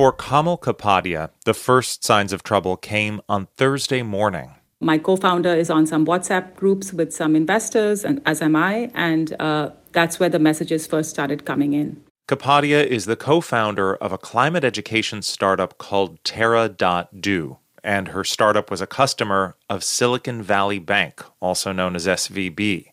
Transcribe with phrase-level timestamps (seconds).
[0.00, 4.54] For Kamal Kapadia, the first signs of trouble came on Thursday morning.
[4.80, 8.90] My co founder is on some WhatsApp groups with some investors, and as am I,
[8.94, 12.02] and uh, that's where the messages first started coming in.
[12.26, 18.70] Kapadia is the co founder of a climate education startup called Terra.do, and her startup
[18.70, 22.86] was a customer of Silicon Valley Bank, also known as SVB.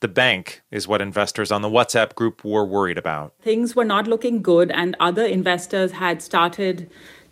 [0.00, 3.34] The bank is what investors on the WhatsApp group were worried about.
[3.42, 6.88] Things were not looking good, and other investors had started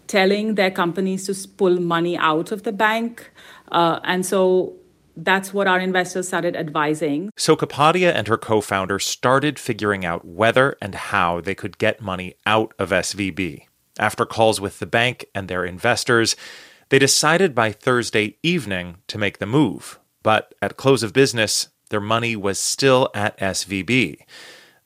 [0.09, 3.31] telling their companies to pull money out of the bank.
[3.71, 4.75] Uh, and so
[5.17, 7.31] that's what our investors started advising.
[7.37, 12.01] So Kapadia and her co founder started figuring out whether and how they could get
[12.01, 13.63] money out of SVB.
[13.99, 16.37] After calls with the bank and their investors,
[16.91, 19.99] they decided by Thursday evening to make the move.
[20.23, 24.19] But at close of business, their money was still at SVB.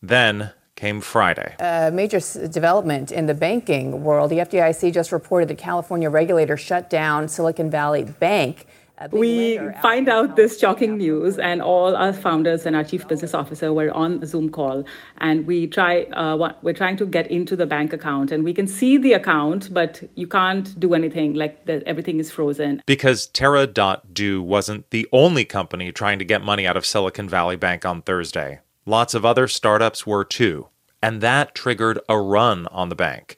[0.03, 1.57] Then came Friday.
[1.59, 4.31] A major development in the banking world.
[4.31, 8.67] The FDIC just reported that California regulators shut down Silicon Valley Bank.
[9.13, 13.73] We find out this shocking news, and all our founders and our chief business officer
[13.73, 14.85] were on a Zoom call,
[15.19, 16.03] and we try.
[16.13, 19.73] Uh, we're trying to get into the bank account, and we can see the account,
[19.73, 21.35] but you can't do anything.
[21.35, 22.83] Like the, everything is frozen.
[22.85, 27.87] Because Terra.do wasn't the only company trying to get money out of Silicon Valley Bank
[27.87, 28.61] on Thursday.
[28.85, 30.69] Lots of other startups were too,
[31.03, 33.37] and that triggered a run on the bank.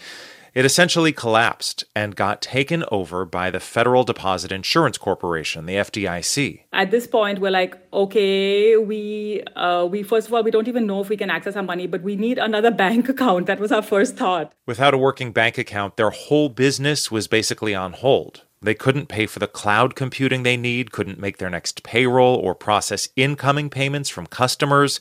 [0.54, 6.64] It essentially collapsed and got taken over by the Federal Deposit Insurance Corporation, the FDIC.
[6.74, 10.86] At this point, we're like, okay, we uh, we first of all we don't even
[10.86, 13.46] know if we can access our money, but we need another bank account.
[13.46, 14.52] That was our first thought.
[14.66, 18.42] Without a working bank account, their whole business was basically on hold.
[18.60, 22.54] They couldn't pay for the cloud computing they need, couldn't make their next payroll or
[22.54, 25.00] process incoming payments from customers.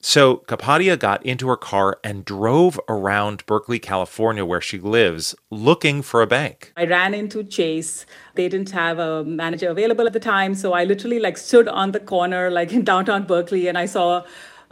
[0.00, 6.02] So Kapadia got into her car and drove around Berkeley, California, where she lives, looking
[6.02, 6.72] for a bank.
[6.76, 8.06] I ran into Chase.
[8.34, 11.92] They didn't have a manager available at the time, so I literally like stood on
[11.92, 14.22] the corner, like in downtown Berkeley, and I saw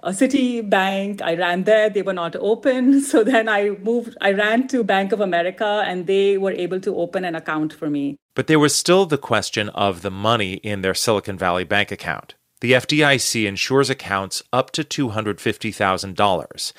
[0.05, 1.23] a Citibank.
[1.23, 3.01] I ran there; they were not open.
[3.15, 4.17] So then I moved.
[4.21, 7.91] I ran to Bank of America, and they were able to open an account for
[7.91, 8.17] me.
[8.35, 12.35] But there was still the question of the money in their Silicon Valley bank account.
[12.61, 16.73] The FDIC insures accounts up to $250,000.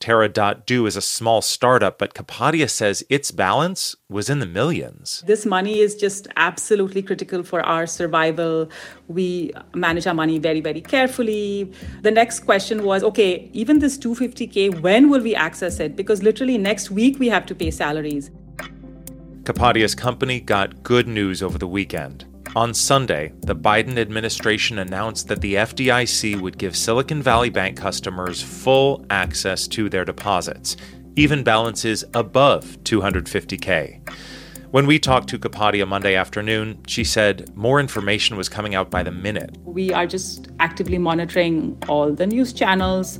[0.00, 5.24] Terra.do is a small startup, but Kapadia says its balance was in the millions.
[5.26, 8.70] This money is just absolutely critical for our survival.
[9.08, 11.72] We manage our money very, very carefully.
[12.02, 15.96] The next question was okay, even this 250K, when will we access it?
[15.96, 18.30] Because literally next week we have to pay salaries.
[19.42, 22.24] Kapadia's company got good news over the weekend.
[22.56, 28.42] On Sunday, the Biden administration announced that the FDIC would give Silicon Valley Bank customers
[28.42, 30.76] full access to their deposits,
[31.14, 34.00] even balances above 250K.
[34.70, 39.02] When we talked to Kapadia Monday afternoon, she said more information was coming out by
[39.02, 39.56] the minute.
[39.64, 43.18] We are just actively monitoring all the news channels,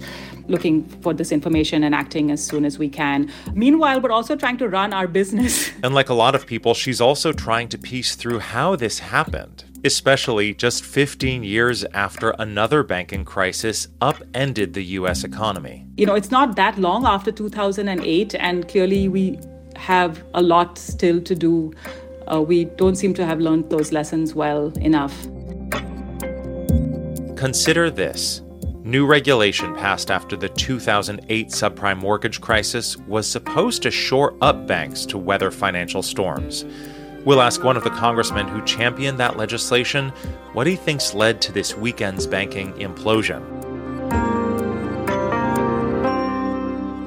[0.48, 3.30] looking for this information and acting as soon as we can.
[3.54, 5.70] Meanwhile, we're also trying to run our business.
[5.82, 9.64] And like a lot of people, she's also trying to piece through how this happened,
[9.84, 15.86] especially just 15 years after another banking crisis upended the US economy.
[15.96, 19.38] You know, it's not that long after 2008, and clearly we
[19.76, 21.72] have a lot still to do.
[22.30, 25.14] Uh, we don't seem to have learned those lessons well enough.
[27.36, 28.42] Consider this
[28.88, 35.04] New regulation passed after the 2008 subprime mortgage crisis was supposed to shore up banks
[35.04, 36.64] to weather financial storms.
[37.26, 40.08] We'll ask one of the congressmen who championed that legislation
[40.54, 43.42] what he thinks led to this weekend's banking implosion.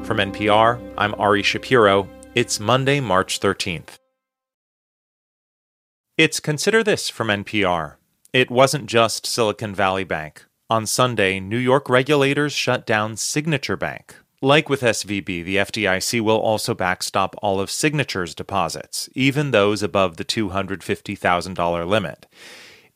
[0.05, 2.07] From NPR, I'm Ari Shapiro.
[2.35, 3.97] It's Monday, March 13th.
[6.15, 7.95] It's Consider This from NPR.
[8.33, 10.45] It wasn't just Silicon Valley Bank.
[10.71, 14.15] On Sunday, New York regulators shut down Signature Bank.
[14.41, 20.15] Like with SVB, the FDIC will also backstop all of Signature's deposits, even those above
[20.15, 22.25] the $250,000 limit.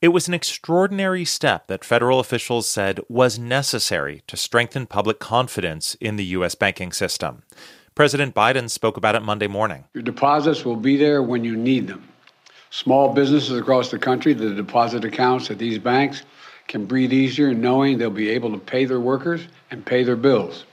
[0.01, 5.95] It was an extraordinary step that federal officials said was necessary to strengthen public confidence
[5.95, 6.55] in the U.S.
[6.55, 7.43] banking system.
[7.93, 9.83] President Biden spoke about it Monday morning.
[9.93, 12.07] Your deposits will be there when you need them.
[12.69, 16.23] Small businesses across the country, the deposit accounts at these banks
[16.67, 20.65] can breathe easier knowing they'll be able to pay their workers and pay their bills.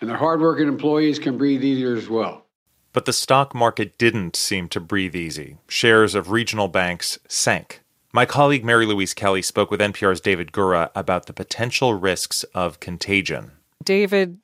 [0.00, 2.44] And their hardworking employees can breathe easier as well.
[2.92, 5.56] But the stock market didn't seem to breathe easy.
[5.68, 7.82] Shares of regional banks sank.
[8.12, 12.78] My colleague Mary Louise Kelly spoke with NPR's David Gura about the potential risks of
[12.80, 13.52] contagion.
[13.82, 14.40] David,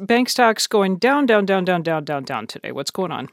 [0.00, 2.70] bank stocks going down, down, down, down, down, down, down today.
[2.70, 3.28] What's going on?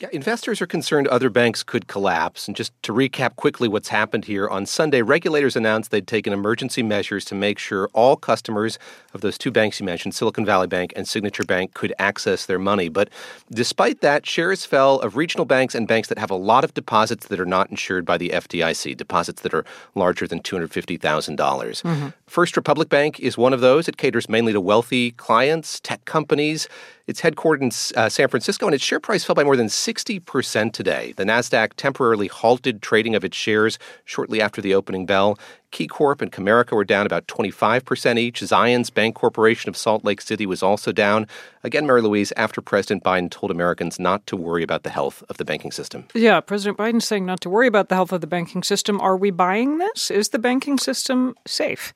[0.00, 2.48] Yeah, investors are concerned other banks could collapse.
[2.48, 6.82] And just to recap quickly what's happened here, on Sunday, regulators announced they'd taken emergency
[6.82, 8.78] measures to make sure all customers
[9.12, 12.58] of those two banks you mentioned, Silicon Valley Bank and Signature Bank, could access their
[12.58, 12.88] money.
[12.88, 13.10] But
[13.50, 17.26] despite that, shares fell of regional banks and banks that have a lot of deposits
[17.26, 20.96] that are not insured by the FDIC, deposits that are larger than $250,000.
[20.96, 22.08] mm-hmm.
[22.30, 23.88] First Republic Bank is one of those.
[23.88, 26.68] It caters mainly to wealthy clients, tech companies.
[27.08, 30.72] It's headquartered in uh, San Francisco, and its share price fell by more than 60%
[30.72, 31.12] today.
[31.16, 35.40] The NASDAQ temporarily halted trading of its shares shortly after the opening bell.
[35.72, 38.42] KeyCorp and Comerica were down about 25% each.
[38.42, 41.26] Zions Bancorporation of Salt Lake City was also down.
[41.64, 45.36] Again, Mary Louise, after President Biden told Americans not to worry about the health of
[45.38, 46.06] the banking system.
[46.14, 49.00] Yeah, President Biden saying not to worry about the health of the banking system.
[49.00, 50.12] Are we buying this?
[50.12, 51.92] Is the banking system safe?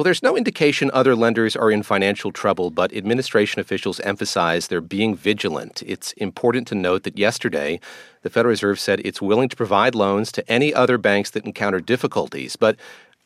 [0.00, 4.80] Well, there's no indication other lenders are in financial trouble, but administration officials emphasize they're
[4.80, 5.82] being vigilant.
[5.84, 7.80] It's important to note that yesterday,
[8.22, 11.80] the Federal Reserve said it's willing to provide loans to any other banks that encounter
[11.80, 12.56] difficulties.
[12.56, 12.76] But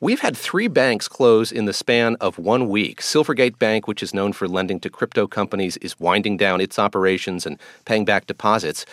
[0.01, 3.01] We've had three banks close in the span of one week.
[3.01, 7.47] Silvergate Bank, which is known for lending to crypto companies, is winding down its operations
[7.47, 8.85] and paying back deposits.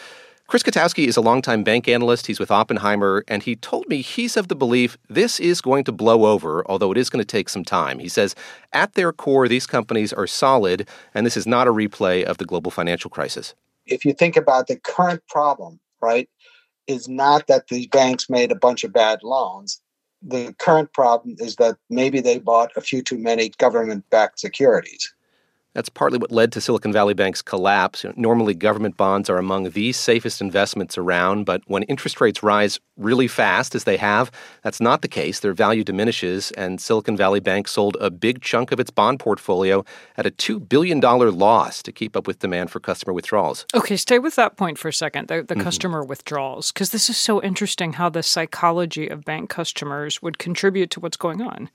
[0.51, 2.27] Chris Kotowski is a longtime bank analyst.
[2.27, 5.93] He's with Oppenheimer, and he told me he's of the belief this is going to
[5.93, 7.99] blow over, although it is going to take some time.
[7.99, 8.35] He says,
[8.73, 12.43] at their core, these companies are solid, and this is not a replay of the
[12.43, 13.55] global financial crisis.
[13.85, 16.27] If you think about the current problem, right,
[16.85, 19.79] is not that these banks made a bunch of bad loans.
[20.21, 25.13] The current problem is that maybe they bought a few too many government backed securities.
[25.73, 28.03] That's partly what led to Silicon Valley Bank's collapse.
[28.03, 32.43] You know, normally, government bonds are among the safest investments around, but when interest rates
[32.43, 34.31] rise really fast, as they have,
[34.63, 35.39] that's not the case.
[35.39, 39.85] Their value diminishes, and Silicon Valley Bank sold a big chunk of its bond portfolio
[40.17, 43.65] at a $2 billion loss to keep up with demand for customer withdrawals.
[43.73, 45.63] Okay, stay with that point for a second the, the mm-hmm.
[45.63, 50.91] customer withdrawals, because this is so interesting how the psychology of bank customers would contribute
[50.91, 51.69] to what's going on.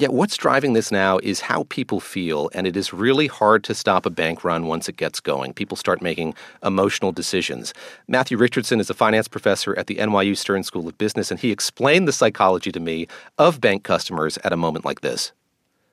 [0.00, 3.74] Yeah, what's driving this now is how people feel, and it is really hard to
[3.74, 5.52] stop a bank run once it gets going.
[5.52, 7.74] People start making emotional decisions.
[8.06, 11.50] Matthew Richardson is a finance professor at the NYU Stern School of Business, and he
[11.50, 13.08] explained the psychology to me
[13.38, 15.32] of bank customers at a moment like this.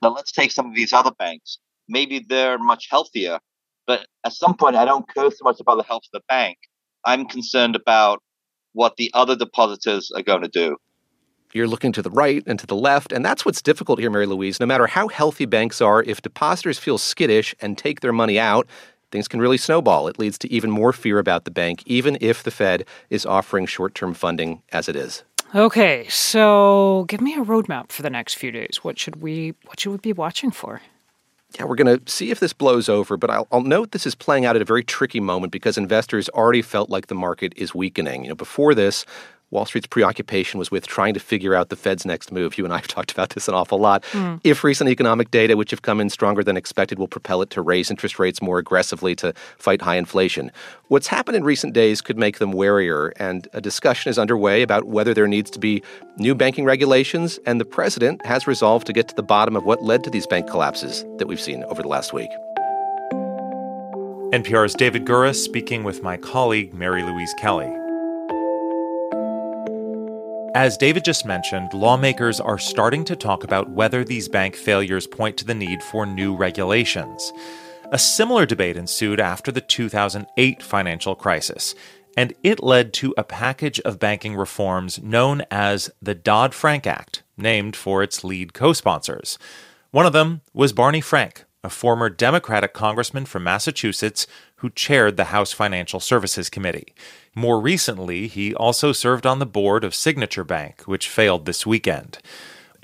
[0.00, 1.58] Now, let's take some of these other banks.
[1.88, 3.40] Maybe they're much healthier,
[3.88, 6.58] but at some point, I don't care so much about the health of the bank.
[7.04, 8.22] I'm concerned about
[8.72, 10.76] what the other depositors are going to do.
[11.52, 14.26] You're looking to the right and to the left, and that's what's difficult here, Mary
[14.26, 14.60] Louise.
[14.60, 18.66] No matter how healthy banks are, if depositors feel skittish and take their money out,
[19.10, 20.08] things can really snowball.
[20.08, 23.66] It leads to even more fear about the bank, even if the Fed is offering
[23.66, 25.24] short term funding as it is.
[25.54, 28.80] Okay, so give me a roadmap for the next few days.
[28.82, 30.82] What should we what should we be watching for?
[31.56, 34.14] Yeah, we're going to see if this blows over, but I'll, I'll, note this is
[34.14, 37.74] playing out at a very tricky moment because investors already felt like the market is
[37.74, 38.24] weakening.
[38.24, 39.06] You know, before this,
[39.52, 42.58] Wall Street's preoccupation was with trying to figure out the Fed's next move.
[42.58, 44.02] You and I have talked about this an awful lot.
[44.10, 44.40] Mm.
[44.42, 47.62] If recent economic data, which have come in stronger than expected, will propel it to
[47.62, 50.50] raise interest rates more aggressively to fight high inflation.
[50.88, 54.84] What's happened in recent days could make them warier, and a discussion is underway about
[54.88, 55.80] whether there needs to be
[56.16, 59.84] new banking regulations, and the president has resolved to get to the bottom of what
[59.84, 62.30] led to these bank collapses that we've seen over the last week.
[64.32, 67.85] NPR's David Gura speaking with my colleague Mary Louise Kelly.
[70.56, 75.36] As David just mentioned, lawmakers are starting to talk about whether these bank failures point
[75.36, 77.30] to the need for new regulations.
[77.92, 81.74] A similar debate ensued after the 2008 financial crisis,
[82.16, 87.22] and it led to a package of banking reforms known as the Dodd Frank Act,
[87.36, 89.38] named for its lead co sponsors.
[89.90, 95.24] One of them was Barney Frank, a former Democratic congressman from Massachusetts who chaired the
[95.24, 96.94] House Financial Services Committee.
[97.34, 102.18] More recently, he also served on the board of Signature Bank, which failed this weekend.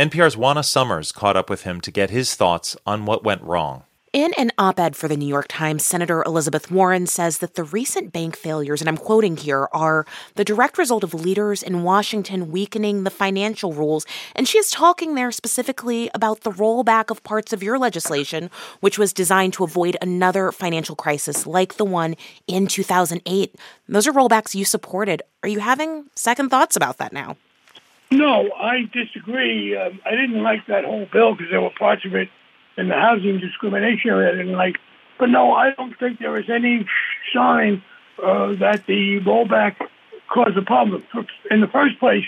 [0.01, 3.85] NPR's Juana Summers caught up with him to get his thoughts on what went wrong.
[4.13, 7.65] In an op ed for the New York Times, Senator Elizabeth Warren says that the
[7.65, 10.05] recent bank failures, and I'm quoting here, are
[10.35, 14.05] the direct result of leaders in Washington weakening the financial rules.
[14.37, 18.51] And she is talking there specifically about the rollback of parts of your legislation,
[18.81, 22.15] which was designed to avoid another financial crisis like the one
[22.47, 23.57] in 2008.
[23.89, 25.23] Those are rollbacks you supported.
[25.43, 27.39] Are you having second thoughts about that now?
[28.11, 29.75] No, I disagree.
[29.75, 32.29] Um, I didn't like that whole bill because there were parts of it
[32.77, 34.77] in the housing discrimination area and like.
[35.19, 36.87] But no, I don't think there is any
[37.35, 37.83] sign
[38.23, 39.77] uh, that the rollback
[40.29, 41.05] caused a problem.
[41.51, 42.25] In the first place,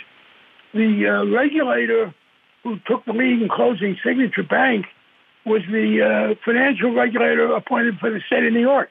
[0.72, 2.14] the uh, regulator
[2.62, 4.86] who took the lead in closing Signature Bank
[5.44, 8.90] was the uh, financial regulator appointed for the state of New York.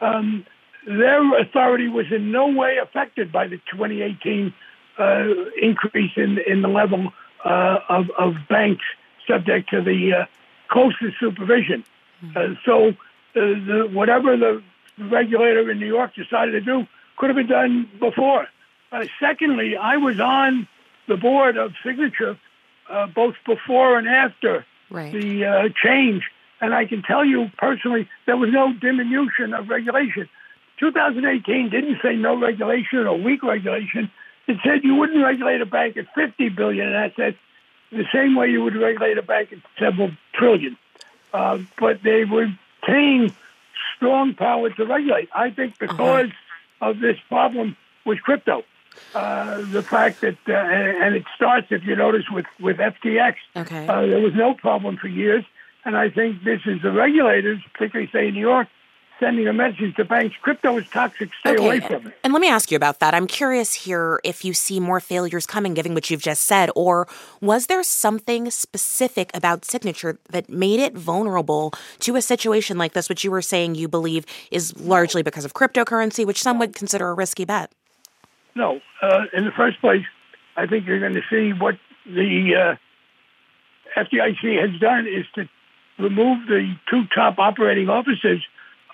[0.00, 0.46] Um,
[0.86, 4.54] their authority was in no way affected by the 2018
[4.98, 5.24] uh,
[5.60, 7.12] increase in in the level
[7.44, 8.84] uh, of, of banks
[9.26, 10.24] subject to the uh,
[10.68, 11.84] closest supervision.
[12.34, 12.94] Uh, so uh,
[13.34, 14.62] the, whatever the
[14.98, 18.46] regulator in New York decided to do could have been done before.
[18.90, 20.66] Uh, secondly, I was on
[21.06, 22.38] the board of Signature
[22.88, 25.12] uh, both before and after right.
[25.12, 26.24] the uh, change,
[26.60, 30.28] and I can tell you personally there was no diminution of regulation.
[30.80, 34.10] 2018 didn't say no regulation or weak regulation.
[34.46, 37.36] It said you wouldn't regulate a bank at 50 billion in assets
[37.90, 40.76] the same way you would regulate a bank at several trillion.
[41.32, 43.34] Uh, but they retain
[43.96, 45.28] strong power to regulate.
[45.34, 45.92] I think uh-huh.
[45.92, 46.90] because uh-huh.
[46.90, 48.64] of this problem with crypto.
[49.14, 53.34] Uh, the fact that, uh, and, and, it starts, if you notice, with, with FTX.
[53.54, 53.86] Okay.
[53.86, 55.44] Uh, there was no problem for years.
[55.84, 58.66] And I think this is the regulators, particularly, say, in New York,
[59.20, 60.36] sending a message to banks.
[60.42, 61.30] Crypto is toxic.
[61.40, 61.64] Stay okay.
[61.64, 62.18] away from it.
[62.22, 63.14] And let me ask you about that.
[63.14, 67.08] I'm curious here if you see more failures coming given what you've just said or
[67.40, 73.08] was there something specific about signature that made it vulnerable to a situation like this
[73.08, 77.08] which you were saying you believe is largely because of cryptocurrency which some would consider
[77.10, 77.72] a risky bet?
[78.54, 78.80] No.
[79.02, 80.04] Uh, in the first place
[80.56, 82.76] i think you're going to see what the
[83.96, 85.48] uh, fdic has done is to
[85.98, 88.44] remove the two top operating officers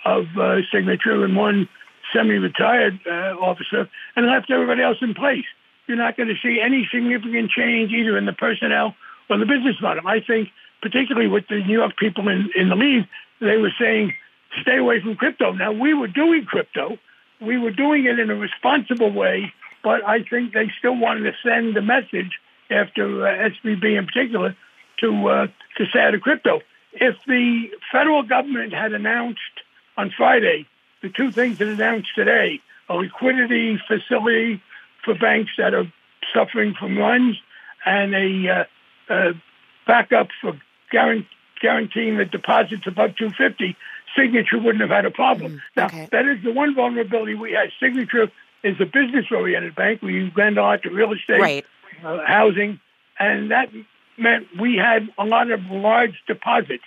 [0.05, 1.69] of uh, signature and one
[2.13, 5.45] semi-retired uh, officer and left everybody else in place.
[5.87, 8.95] You're not going to see any significant change either in the personnel
[9.29, 10.07] or the business model.
[10.07, 10.49] I think,
[10.83, 13.09] particularly with the New York people in, in the lead,
[13.41, 14.15] they were saying,
[14.63, 15.53] stay away from crypto.
[15.53, 16.99] Now, we were doing crypto.
[17.41, 21.33] We were doing it in a responsible way, but I think they still wanted to
[21.43, 22.39] send the message
[22.71, 24.57] after uh, in particular
[25.01, 25.47] to, uh,
[25.77, 26.61] to stay out of crypto.
[26.93, 29.41] If the federal government had announced
[29.97, 30.67] on Friday,
[31.03, 34.63] the two things that announced today, a liquidity facility
[35.05, 35.91] for banks that are
[36.33, 37.37] suffering from runs
[37.85, 39.33] and a, uh, uh,
[39.87, 40.59] backup for
[40.91, 43.77] guaranteeing the deposits above 250,
[44.17, 45.61] Signature wouldn't have had a problem.
[45.77, 46.01] Mm, okay.
[46.03, 47.71] Now, that is the one vulnerability we had.
[47.81, 48.31] Signature
[48.63, 50.03] is a business-oriented bank.
[50.03, 51.65] We lend a lot to real estate, right.
[52.05, 52.81] uh, housing,
[53.19, 53.71] and that
[54.17, 56.85] meant we had a lot of large deposits.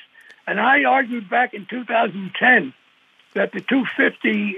[0.47, 2.73] And I argued back in 2010
[3.37, 4.55] that the 250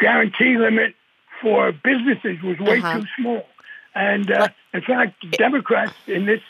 [0.00, 0.94] guarantee limit
[1.42, 3.00] for businesses was way uh-huh.
[3.00, 3.44] too small.
[3.94, 6.40] And uh, in fact, Democrats in this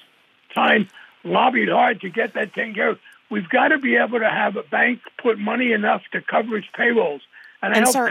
[0.55, 0.89] time
[1.25, 2.99] lobbied hard to get that taken care of.
[3.31, 6.67] We've got to be able to have a bank put money enough to cover its
[6.77, 7.23] payrolls.
[7.63, 8.09] And, and sir,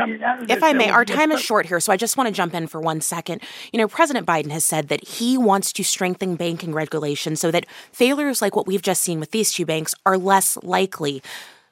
[0.49, 2.65] if I may, our time is short here, so I just want to jump in
[2.65, 3.43] for one second.
[3.71, 7.67] You know, President Biden has said that he wants to strengthen banking regulation so that
[7.91, 11.21] failures like what we've just seen with these two banks are less likely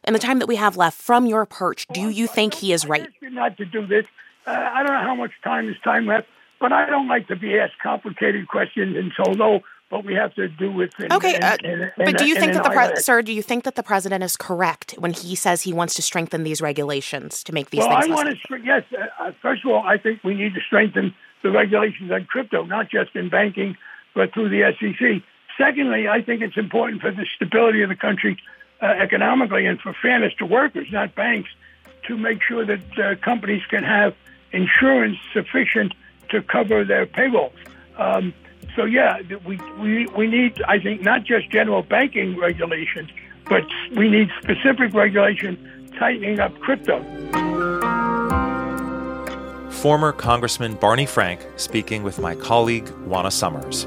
[0.05, 2.86] in the time that we have left from your perch, do you think he is
[2.86, 3.08] right?
[3.22, 4.05] Not to do this.
[4.46, 6.27] Uh, I don't know how much time is time left,
[6.60, 9.62] but I don't like to be asked complicated questions and so low.
[9.89, 11.36] But we have to do with okay.
[11.36, 11.58] uh,
[11.98, 13.22] but do you think that the pre- sir?
[13.22, 16.46] Do you think that the president is correct when he says he wants to strengthen
[16.46, 18.08] these regulations to make these well, things?
[18.08, 18.58] Well, I want to.
[18.63, 18.84] Yes.
[18.98, 22.63] Uh, uh, first of all, I think we need to strengthen the regulations on crypto,
[22.63, 23.75] not just in banking,
[24.15, 25.24] but through the SEC.
[25.58, 28.38] Secondly, I think it's important for the stability of the country
[28.81, 31.50] uh, economically and for fairness to workers, not banks,
[32.07, 34.15] to make sure that uh, companies can have
[34.51, 35.93] insurance sufficient
[36.29, 37.53] to cover their payrolls.
[37.97, 38.33] Um,
[38.75, 43.09] so yeah, we, we we need I think not just general banking regulations,
[43.50, 43.63] but
[43.95, 47.03] we need specific regulation tightening up crypto.
[49.69, 53.85] Former Congressman Barney Frank speaking with my colleague Juana Summers.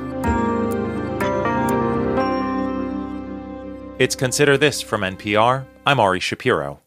[3.96, 5.64] It's Consider This from NPR.
[5.86, 6.83] I'm Ari Shapiro.